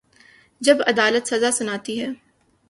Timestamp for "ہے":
2.01-2.07